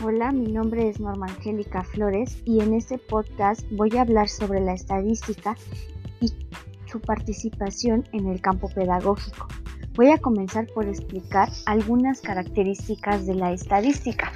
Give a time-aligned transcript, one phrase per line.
[0.00, 4.60] Hola, mi nombre es Norma Angélica Flores y en este podcast voy a hablar sobre
[4.60, 5.56] la estadística
[6.20, 6.28] y
[6.86, 9.48] su participación en el campo pedagógico.
[9.94, 14.30] Voy a comenzar por explicar algunas características de la estadística.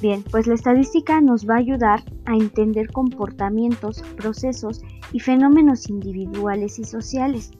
[0.00, 4.80] Bien, pues la estadística nos va a ayudar a entender comportamientos, procesos
[5.12, 7.50] y fenómenos individuales y sociales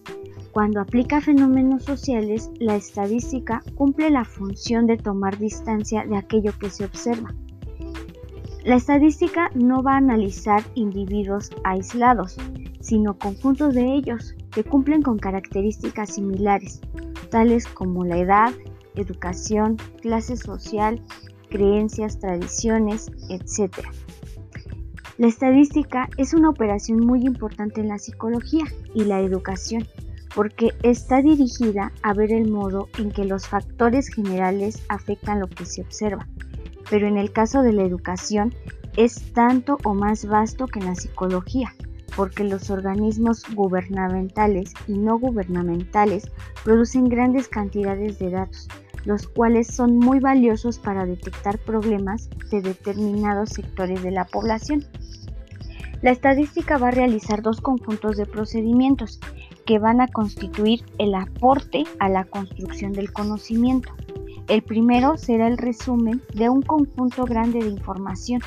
[0.53, 6.71] cuando aplica fenómenos sociales, la estadística cumple la función de tomar distancia de aquello que
[6.71, 7.33] se observa.
[8.65, 12.37] La estadística no va a analizar individuos aislados,
[12.81, 16.81] sino conjuntos de ellos que cumplen con características similares,
[17.31, 18.53] tales como la edad,
[18.97, 21.01] educación, clase social,
[21.49, 23.73] creencias, tradiciones, etc.
[25.17, 28.65] La estadística es una operación muy importante en la psicología
[28.95, 29.87] y la educación
[30.35, 35.67] porque está dirigida a ver el modo en que los factores generales afectan lo que
[35.67, 36.27] se observa.
[36.89, 38.55] Pero en el caso de la educación
[38.97, 41.75] es tanto o más vasto que en la psicología,
[42.17, 46.31] porque los organismos gubernamentales y no gubernamentales
[46.65, 48.69] producen grandes cantidades de datos,
[49.05, 54.85] los cuales son muy valiosos para detectar problemas de determinados sectores de la población.
[56.03, 59.21] La estadística va a realizar dos conjuntos de procedimientos
[59.71, 63.93] que van a constituir el aporte a la construcción del conocimiento.
[64.49, 68.43] El primero será el resumen de un conjunto grande de información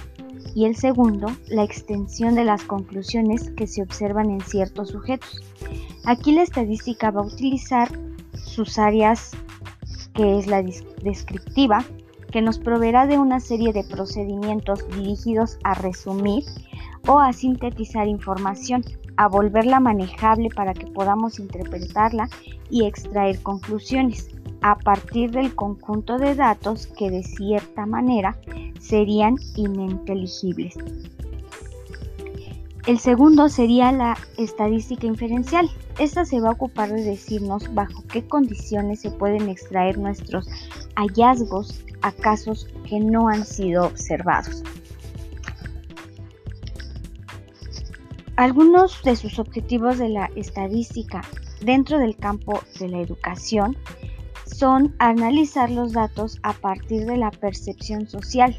[0.54, 5.42] y el segundo la extensión de las conclusiones que se observan en ciertos sujetos.
[6.04, 7.88] Aquí la estadística va a utilizar
[8.34, 9.32] sus áreas
[10.14, 11.86] que es la descriptiva,
[12.34, 16.44] que nos proveerá de una serie de procedimientos dirigidos a resumir
[17.08, 18.84] o a sintetizar información
[19.18, 22.30] a volverla manejable para que podamos interpretarla
[22.70, 24.30] y extraer conclusiones
[24.62, 28.38] a partir del conjunto de datos que de cierta manera
[28.80, 30.76] serían ininteligibles.
[32.86, 35.70] El segundo sería la estadística inferencial.
[36.00, 40.50] Esta se va a ocupar de decirnos bajo qué condiciones se pueden extraer nuestros
[40.96, 44.64] hallazgos a casos que no han sido observados.
[48.44, 51.22] Algunos de sus objetivos de la estadística
[51.62, 53.78] dentro del campo de la educación
[54.46, 58.54] son analizar los datos a partir de la percepción social,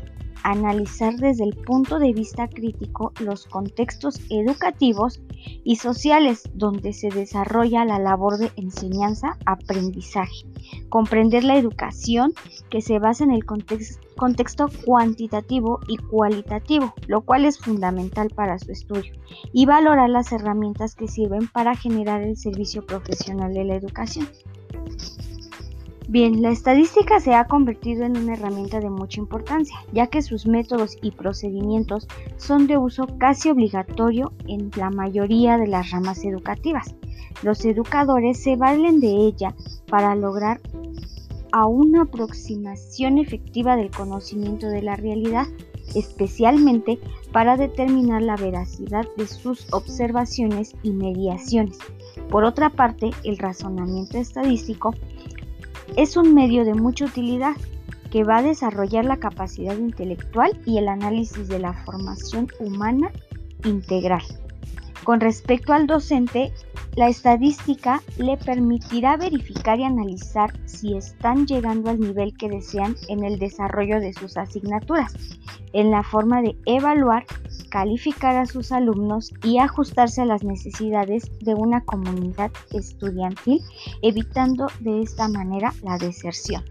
[0.44, 5.20] analizar desde el punto de vista crítico los contextos educativos
[5.64, 10.46] y sociales donde se desarrolla la labor de enseñanza-aprendizaje,
[10.90, 12.34] comprender la educación
[12.70, 18.70] que se basa en el contexto cuantitativo y cualitativo, lo cual es fundamental para su
[18.70, 19.14] estudio,
[19.52, 24.28] y valorar las herramientas que sirven para generar el servicio profesional de la educación.
[26.06, 30.46] Bien, la estadística se ha convertido en una herramienta de mucha importancia, ya que sus
[30.46, 32.06] métodos y procedimientos
[32.36, 36.94] son de uso casi obligatorio en la mayoría de las ramas educativas.
[37.42, 39.54] Los educadores se valen de ella
[39.88, 40.60] para lograr
[41.62, 45.46] una aproximación efectiva del conocimiento de la realidad,
[45.94, 46.98] especialmente
[47.32, 51.78] para determinar la veracidad de sus observaciones y mediaciones.
[52.28, 54.94] Por otra parte, el razonamiento estadístico
[55.96, 57.54] es un medio de mucha utilidad
[58.10, 63.10] que va a desarrollar la capacidad intelectual y el análisis de la formación humana
[63.64, 64.22] integral.
[65.02, 66.52] Con respecto al docente,
[66.96, 73.24] la estadística le permitirá verificar y analizar si están llegando al nivel que desean en
[73.24, 75.12] el desarrollo de sus asignaturas,
[75.72, 77.24] en la forma de evaluar
[77.70, 83.60] calificar a sus alumnos y ajustarse a las necesidades de una comunidad estudiantil,
[84.00, 86.62] evitando de esta manera la deserción.